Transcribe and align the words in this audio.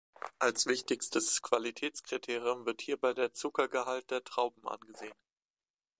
Als 0.39 0.65
wichtigstes 0.65 1.43
Qualitätskriterium 1.43 2.65
wird 2.65 2.81
hierbei 2.81 3.13
der 3.13 3.33
Zuckergehalt 3.33 4.09
der 4.09 4.23
Trauben 4.23 4.67
angesehen. 4.67 5.13